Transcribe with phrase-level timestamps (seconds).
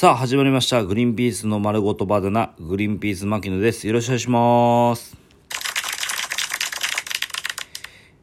[0.00, 0.82] さあ、始まりました。
[0.82, 3.86] グリーンピースの丸ごとバナナ、グリーンピース牧野です。
[3.86, 5.14] よろしくお願いします。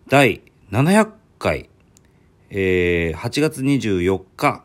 [0.09, 1.69] 第700回、
[2.49, 4.63] えー、8月24日、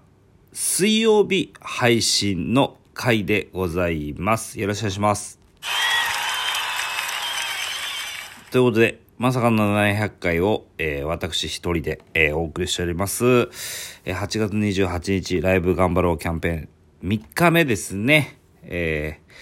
[0.55, 4.59] 水曜日配信の回でございます。
[4.59, 5.39] よろしくお願いします。
[8.51, 13.25] ということで、まさかの700回を、えー私一人で、えーお送りしております。
[14.07, 16.69] えー8月28日、ライブ頑張ろうキャンペーン、
[17.03, 18.39] 3日目ですね。
[18.63, 19.33] えー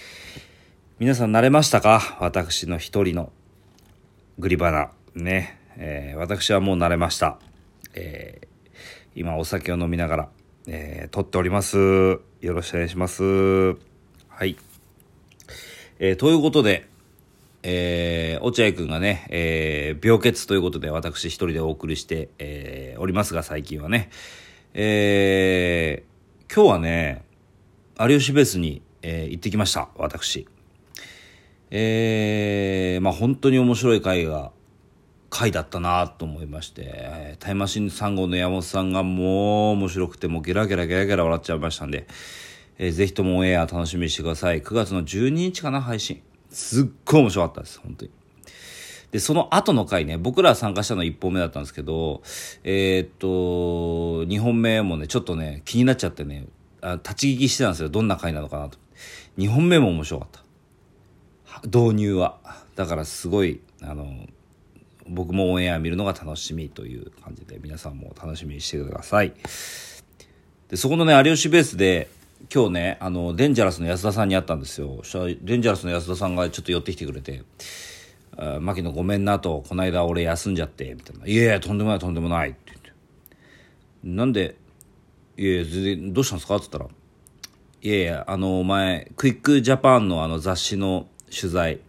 [0.97, 2.17] 皆さん慣れましたか？
[2.19, 3.31] 私の一人の
[4.39, 4.91] グリバナ。
[5.13, 5.59] ね。
[5.77, 7.37] えー私はもう慣れました。
[7.93, 8.47] えー
[9.13, 10.29] 今お酒を飲みながら、
[10.65, 11.77] えー撮っております。
[11.77, 13.21] よろしくお願いします。
[13.23, 13.75] は
[14.45, 14.57] い。
[15.99, 16.87] えーということで、
[17.61, 24.09] えー、落合くんがね、えー病欠ということで私一人でお送りして、えーおりますが、最近はね。
[24.73, 26.11] えー
[26.53, 27.23] 今日はね、
[28.09, 30.47] 有吉ベースに、えー行ってきました、私。
[31.69, 34.51] えーまあ本当に面白い回が、
[35.29, 42.07] 回だったなと思いまして、えタイムマシン3号の山本さんがもう面白くて、もうゲラゲラゲラゲラ笑っちゃいましたんで、
[42.79, 44.61] えーぜひともオンエア楽しみにしてください。
[44.61, 46.21] 9月の12日かな、配信。
[46.49, 48.11] すっごい面白かったです、本当に。
[49.11, 52.23] で、その後の回ね、僕ら参加したの1本目だったんですけど、
[52.63, 56.47] えーっと、2本目もね、ちょっとね、気になっちゃってね、
[56.81, 57.89] 立ち聞きしてたんですよ。
[57.89, 58.77] どんな回なのかなと。
[59.37, 60.41] 2本目も面白かった。
[61.65, 62.39] 導入は。
[62.75, 64.27] だからすごい、あの、
[65.07, 69.33] 僕もオンエア見るのが楽しみという感じで、皆さんも楽しみにしてください。
[70.69, 72.09] で、そこのね、有吉ベースで、
[72.53, 75.03] 今日ね、あの、デンジャラスの安田さんに会ったんですよ。
[75.03, 77.43] し、デンジャラスの安田さんがちょっと寄ってきてくれて、
[78.37, 81.27] あ牧野ごめんなと、この間俺休んじゃって、みたいな。
[81.27, 82.91] いやいや、とんでもない、とんでもない、って言って。
[84.03, 84.55] なんで、
[85.37, 86.55] いやいや、全然、どうしたんですか？
[86.57, 86.95] って言ったら、
[87.83, 91.79] いやいや、あの、お前、クイックジャパンのあの雑誌の取材、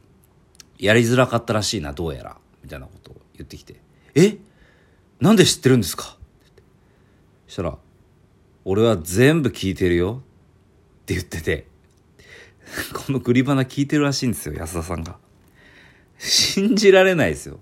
[0.79, 3.81] やりづらかったらしいな、どうやら、みたいなことを言ってきて、
[4.15, 4.39] え？
[5.21, 6.17] なんで知ってるんですか？
[6.17, 6.63] って。
[7.47, 7.79] そしたら、
[8.65, 11.67] 俺は全部聞いてるよって言ってて、
[12.95, 15.19] このグリバナ聞いてるらしいんですよ、安田さんが。
[16.19, 17.59] 信じられないですよ。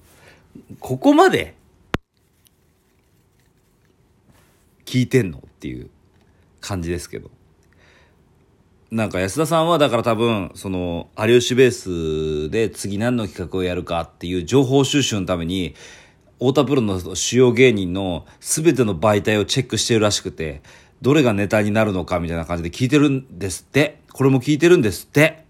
[0.78, 1.54] ここまで
[4.90, 5.38] 聞いてんの？
[5.38, 5.88] っていう
[6.60, 7.30] 感じですけど。
[8.90, 11.70] なんか安田さんはだから多分、その、有吉ベー
[12.48, 15.76] スで次何の企画をやるかっていう情報収集のために、
[16.40, 20.60] 太田プロの主要芸人の全ての媒体をチェックしてるらしくて、
[21.02, 24.00] どれがネタになるのかみたいな感じで聞いてるんですって。
[24.12, 25.44] これも聞いてるんですって。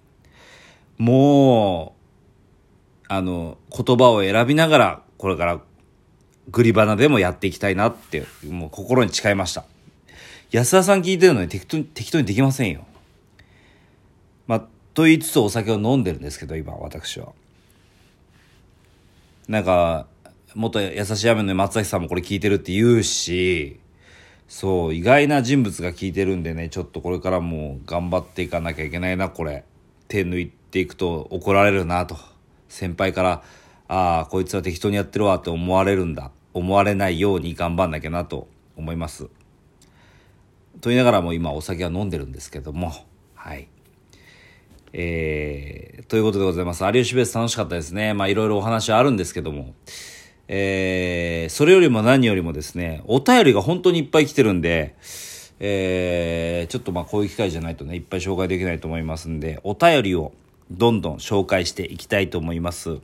[0.99, 5.61] もう、あの、言葉を選びながら、これから
[6.49, 9.65] グリバナでもやっていきたいなって、もう心に誓いました。
[10.51, 12.85] 安田さん聞いてるのに適当に、適当にできませんよ。
[14.47, 14.65] まあ、
[14.95, 17.33] と言いつつお酒を飲んでるんですけど、今、私は。
[19.49, 20.07] なんか、
[20.55, 23.79] 元優しい雨の松崎さんもこれ聞いてるって言うし、
[24.49, 29.65] そう、意外な人物が聞いてるんでね、ちょっとこれからも頑張っていかなきゃいけないな、これ。
[30.09, 32.17] 手抜いていくと怒られるな、と。
[32.69, 33.43] 先輩から、
[33.93, 36.31] ああ、こいつは適当にやってるわって思われるんだ。
[36.55, 38.47] 思われないように頑張んなきゃなと
[38.77, 39.25] 思います。
[40.81, 42.93] と言いながらも今お酒は飲んでるんですけども、
[43.35, 43.67] はい。
[44.93, 46.85] えー、ということでございます。
[46.85, 48.15] 有吉ベース楽しかったですね。
[48.15, 49.75] まあいろいろお話はあるんですけども、
[50.47, 54.95] えー、それよりも何よりもですね、お便りが本当にいっぱい来てるんで、
[55.59, 60.33] えー、ちょっとまあこういう機会じゃないとね、いっぱい紹介できないと思いますんで、お便りを
[60.71, 63.01] どんどん紹介していきたいと思います。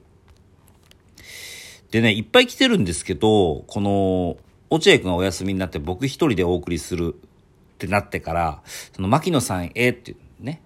[1.91, 4.37] でね、いっぱい来てるんですけど、この、
[4.71, 10.63] 落合くんがお休みになって僕一人でお送りするってなってから、その牧野さんへっていうね、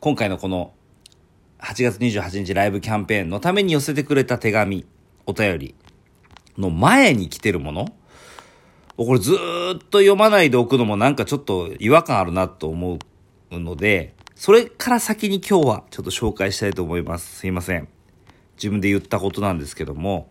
[0.00, 0.72] 今回のこの
[1.60, 4.84] 8月28日ライブキャンペーンのために寄せてくれた手紙、
[5.26, 5.74] お便り
[6.58, 7.86] の前に来てるもの
[8.96, 9.36] これずっ
[9.78, 12.98] と読まないでおくのもなんかちょっと違和感あるなと思
[13.50, 17.38] うので、それから先に今日はちょっと紹介したいと思います。
[17.38, 17.88] すいません。
[18.56, 20.30] 自分で言ったことなんですけども、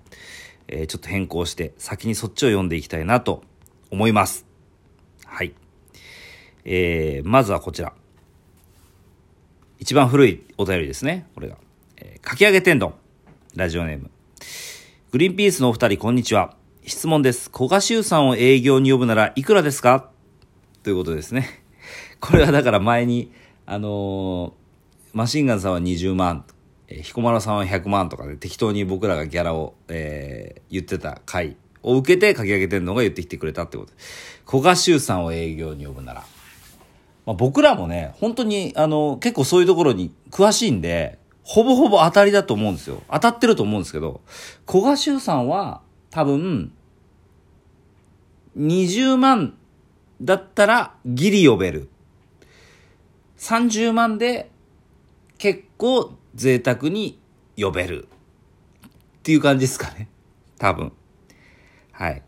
[0.68, 3.44] えーちょっと変更して先にそっちを読んでいきたいなと
[3.92, 4.46] 思います。
[5.26, 5.54] はい。
[6.66, 7.94] えー、まずはこちら。
[9.80, 11.28] 一番古いお便りですね。
[11.36, 11.58] これが。
[11.98, 12.94] えーかき揚げ天丼。
[13.56, 14.10] ラジオネーム。
[15.12, 16.56] グリーンピースのお二人、こんにちは。
[16.86, 17.52] 質問です。
[17.56, 20.10] 古賀修さんを営業に呼ぶならいくらですか？
[20.82, 21.64] ということですね。
[22.20, 23.32] これはだから前に、
[23.66, 24.64] あのー
[25.14, 26.44] マシンガンさんは20万、
[26.94, 33.94] えー彦摩呂さんは100万とかで適当に僕らがギャラを、えー言ってた回を受けて書き上げてるのが言ってきてくれたってこと。
[34.46, 36.24] 古賀修さんを営業に呼ぶなら。
[37.26, 43.04] まあ、僕らもね、本当に、あの、結構そういうところに詳しいんで、ほぼほぼ当たりだと思うんですよ。
[43.12, 44.22] 当たってると思うんですけど、
[44.68, 46.72] 古賀修さんは、多分、
[48.58, 49.56] 20万
[50.22, 51.90] だったらギリ呼べる。
[53.38, 54.50] 30万で
[55.38, 57.20] 結構贅沢に
[57.58, 58.08] 呼べる。
[58.08, 60.10] っていう感じですかね。
[60.58, 60.92] 多分。
[61.92, 62.22] はい。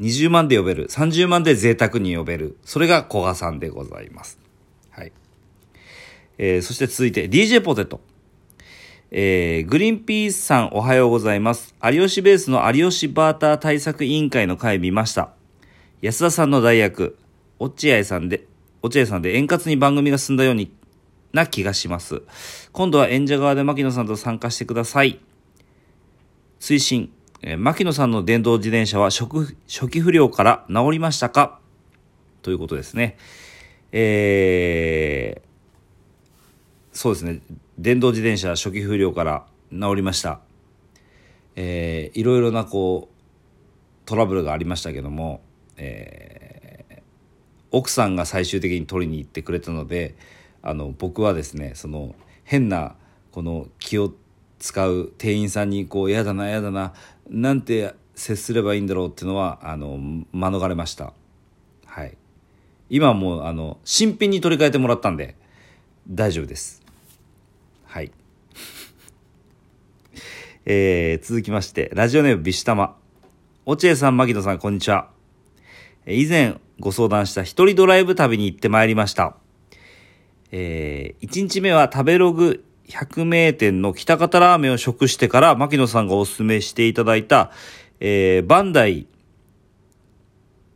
[0.00, 0.88] 20万で呼べる。
[0.88, 2.56] 30万で贅沢に呼べる。
[2.64, 4.38] それが古賀さんでございます。
[4.90, 5.12] はい。
[6.38, 8.00] えー、そして続いて DJ ポテト。
[9.10, 11.74] えー、グリーンピースさんおはようございます。
[11.84, 15.34] 有吉ベースの有吉バーター対策委員会の会見ました。
[16.00, 17.18] 安田さんの代役、
[17.58, 18.46] 落合さんで、
[18.80, 20.72] 落合さんで円滑に番組が進んだように
[21.32, 22.22] な気がします。
[22.72, 25.20] 今度は演者側で牧野さんと参加してください。
[26.60, 27.12] 推進、
[27.42, 29.26] えー、牧野さんの電動自転車は初
[29.68, 31.58] 初期不良から治りましたか？
[32.42, 33.16] ということですね。
[33.92, 37.40] えー、そうですね。
[37.78, 40.40] 電動自転車初期不良から治りました。
[41.56, 45.42] えー、いろいろなこうトラブルがありましたけども、
[45.76, 47.00] えー、
[47.70, 50.14] 奥さんが最終的に取りに行ってくれたので
[50.62, 52.14] あの僕はですねその
[52.44, 52.96] 変な
[53.30, 54.12] この気を
[54.58, 56.92] 使う店員さんにこう嫌だな嫌だな
[57.28, 59.98] なんて接すればいいんだろうっていうのはあの
[60.32, 61.12] 免れました
[61.86, 62.16] はい
[62.88, 65.36] 今もうあの新品に取り替えてもらったんで
[66.08, 66.82] 大丈夫です
[67.92, 68.10] はい。
[70.64, 72.96] えー、続きまして、ラジオネームビシュタマ。
[73.66, 75.10] 落合さん、牧野さん、こんにちは。
[76.06, 79.36] 以前ご相談した一人ドライブ旅に行ってまいりました。
[80.52, 87.50] えー、1日目は食べログ百名店の北方ラーメンを食してから、牧野さんがお勧めしていただいた、
[88.00, 89.06] えー、バンダイ、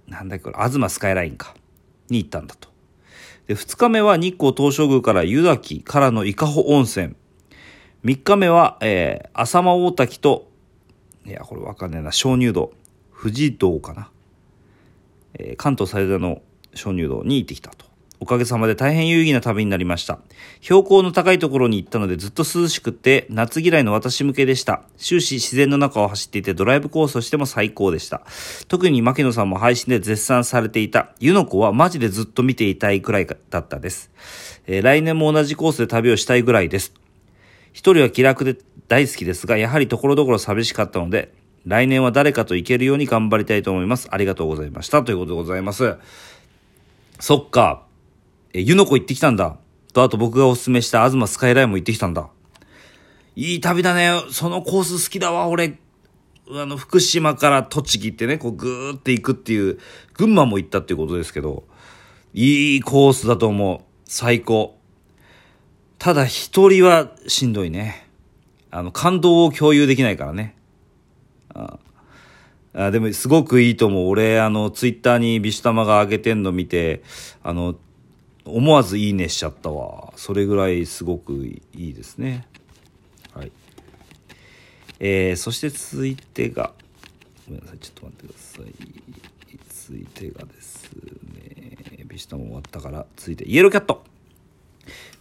[0.09, 1.55] なんだっけこれ、東スカイラインか、
[2.09, 2.71] に行ったんだと。
[3.47, 7.15] で、2日目は日光東照宮から湯滝からの伊香保温泉。
[8.05, 10.51] 3日目は、えー、浅間大滝と、
[11.27, 12.73] いや、これわかんないな、鍾乳洞。
[13.21, 14.11] 富士洞かな。
[15.35, 16.41] えー、関東最大の
[16.75, 17.86] 鍾乳洞に行ってきたと。
[18.21, 20.19] おかげさまで大変有意義な旅になりました。
[20.61, 24.83] 標高の高いところに行ったのでずっと涼しくて夏嫌いの私向けでした。
[24.97, 28.23] 終始自然の中を走っていてドライブコースとしても最高でした。
[28.69, 34.11] 特に牧野さんも配信で絶賛されていた湯の子はマジでずっと見ていたいくらいだったです。
[34.67, 36.93] えー、来年も同じコースで旅をしたいぐらいです。
[37.73, 38.57] 一人は気楽で
[38.89, 41.33] 大好きですが、やはりところどころ寂しかったので、
[41.67, 44.09] 来年は誰かと行けるように頑張りたいと思います。
[44.11, 45.03] ありがとうございました。
[45.03, 45.97] ということでございます。
[47.19, 47.86] そっか。
[48.57, 49.59] え、湯の湖行ってきたんだ。
[49.93, 52.31] と、あと僕がおすすめした東スカイラインも行ってきたんだ。
[53.37, 54.11] いい旅だね。
[54.31, 55.79] そのコース好きだわ、俺。
[56.51, 59.79] あの、福島から栃木ってね、こうぐーって行くっていう、
[60.15, 61.65] 群馬も行ったっていうことですけど、
[62.33, 63.81] いいコースだと思う。
[64.07, 64.79] 最高。
[65.99, 68.09] ただ一人はしんどいね。
[68.71, 70.57] あの、感動を共有できないからね。
[71.53, 71.79] あ
[72.73, 74.09] あでも、すごくいいと思う。
[74.09, 77.03] 俺、あの、ツイッターにビシュタマが上げてんの見て、
[77.43, 77.75] あの、
[78.47, 80.13] 思わずいいねしちゃったわ。
[80.17, 82.47] それぐらいすごくいいですね。
[83.35, 83.53] はい。
[85.01, 86.73] えー、そして続いてが
[87.47, 87.79] ごめんなさい。
[87.79, 88.65] ちょっと待ってください。
[89.69, 90.91] 続いてがです
[91.35, 94.05] ねビシタも終わったから続いてイエローキャット。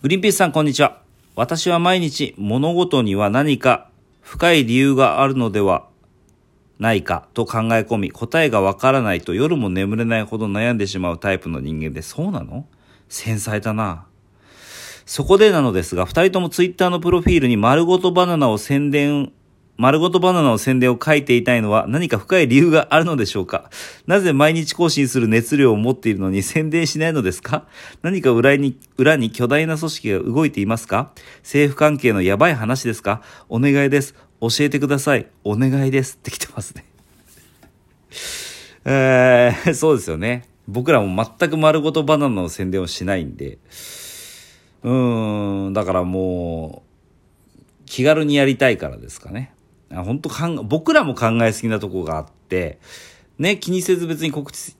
[0.01, 1.01] グリーンピースさんこんにちは。
[1.35, 3.89] 私は毎日物事には何か
[4.21, 5.87] 深い理由があるのでは
[6.79, 12.65] ないかと考え込み答えがわからないと夜も眠れないほど悩んでしまうタイプの人間でそうなの？
[13.09, 14.05] 繊細だな。
[15.05, 19.31] そこでなのですが、二人ともツイッターのプロフィールに丸ごとバナナを宣伝、
[19.77, 23.69] 丸ごとバナナの宣伝を書いていたいのは何か深い理由があるのでしょうか
[24.07, 27.65] なぜ毎日更新する熱量を持っているのに宣伝しないのですか
[28.01, 34.15] 何か裏に、裏に巨大な組織が動いていますか政府関係のやばい話ですかお願いです。
[34.41, 35.27] 教えてください。
[35.43, 36.15] お願いです。
[36.15, 36.85] って来てますね。
[38.85, 40.54] えー、そうですよね。
[40.67, 43.59] 僕らも全く丸ごとバナナの宣伝をしないんで、
[44.83, 49.53] うーん、だからもう、気軽にやりたいからですかね。
[49.89, 52.79] 本当かん、僕らも考えすぎなとこがあって、
[53.37, 54.75] ね、気にせず別に告知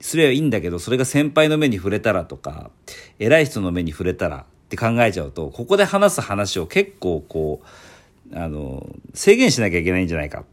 [0.00, 2.70] すればいいんだけど、それが先輩の目に触れたらとか、
[3.18, 10.44] 偉い人の目に触れたらって考えちゃうと、ここで話す話を結構こう、あの、制限しなきゃいけないんじゃないか。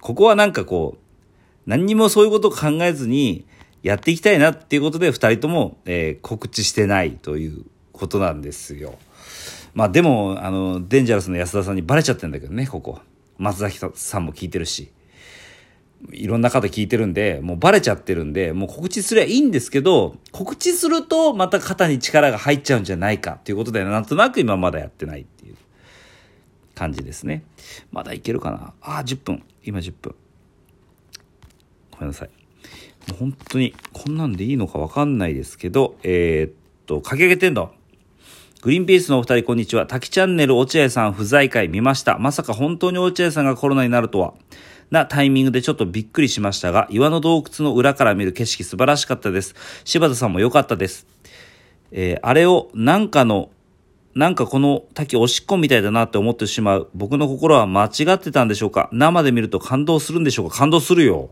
[0.00, 1.00] ここはなんかこう、
[1.66, 3.44] 何にもそういうことを考えずに、
[3.82, 8.98] やっていきたいなっていうことで2人とも、えー、告知してないということなんですよ。
[9.74, 13.00] まあでも、あの、デンジャラスの安田さんにバレちゃってんだけどね、ここ。
[13.38, 14.90] 松崎さんも聞いてるし。
[16.12, 25.56] いろんな方聞いてるんで、もうバレちゃってるんで、もう告知すりゃいいんですけど、告知するとまた肩に力が入っちゃうんじゃないかっていうことで、なんとなく今まだやってないっていう
[26.76, 27.42] 感じですね。
[27.90, 28.74] まだいけるかな？
[28.80, 29.42] ああ、10分。
[29.64, 30.14] 今10分。
[31.90, 32.30] ごめんなさい。
[33.08, 36.52] もう本当に、こんなんでいいのかわかんないですけど、えー、っ
[36.86, 37.72] と、かき上げてんの。
[38.60, 39.86] グリーンピースのお二人、こんにちは。
[39.86, 42.18] 滝チャンネル落合さん不在会見ました。
[42.18, 44.34] まさか本当に落合さんがコロナになるとは。
[44.90, 49.54] なタイミングでちょっとびっくりしましたが、岩の洞窟の裏から見る景色素晴らしかったです。
[49.84, 51.06] 柴田さんも良かったです。
[51.92, 53.50] えー、あれをなんかの、
[54.14, 56.90] なんかこの滝おしっこみたいだなって思ってしまう。
[56.94, 61.30] 僕の心は間違ってたんでしょうか生で見ると感動するんでしょうか感動するよ。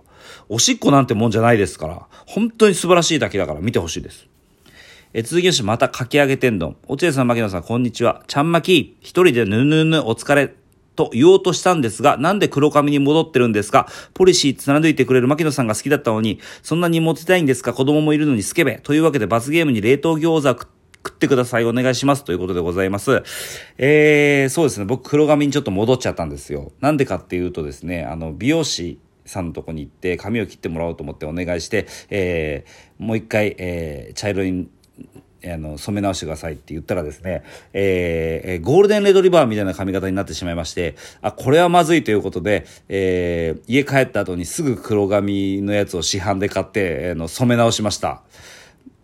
[0.49, 2.07] おしっこなんてもんじゃないですから。
[2.27, 4.27] 本当に素晴らしい滝だから見てほしいです。
[5.13, 6.77] え続きましてまた書き上げ天丼。
[6.89, 8.23] 落合さん、牧野さん、こんにちは。
[8.27, 10.55] ちゃんまき、一人でぬぬぬお疲れ。
[10.95, 13.87] と言おうとしたんですが、なんで黒髪に戻ってるんですか？
[14.15, 17.75] ポリシー貫いてくれる牧野さんが好きだったのに、そんなにモテたいんですか？
[17.75, 18.81] 子供もいるのにスケベ。
[18.83, 20.69] というわけで罰ゲームに冷凍餃子食
[21.11, 21.67] ってください。
[21.67, 22.25] お願いします。
[22.25, 23.23] ということでございます。
[23.77, 24.87] えー、そうですね。
[24.87, 26.73] 僕黒髪にちょっと戻っちゃったんですよ。
[26.81, 34.69] なんでかっていうとですね、あの、美容師、さんのとこに行って髪を切ってもらおうと思ってお願いして、えー、もう一回、えー、茶色に
[35.45, 48.23] あの染め直してくださいって言ったらですね、えー、ゴールデンレトリバーみたいな髪型になってしまいまして、あ、これはまずいということで、えー、家帰った後にすぐ黒髪のやつを市販で買って、えー、の染め直しました。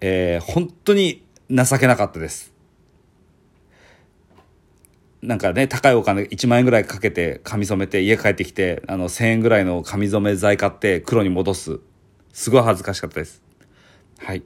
[0.01, 2.52] えー、本当に情けなかったです。
[5.23, 11.79] なんかね、高いお金1万円ぐらいかけて髪染めて家帰ってきて、あの1000円ぐらいの髪染め剤買って黒に戻す。
[12.33, 13.41] すごい恥ずかしかったです。
[14.19, 14.43] はい。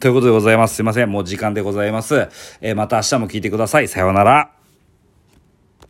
[0.00, 0.74] ということでございます。
[0.74, 1.10] すいません。
[1.10, 2.28] もう時間でございます。
[2.60, 3.86] えー、また明日も聞いてください。
[3.86, 4.61] さようなら。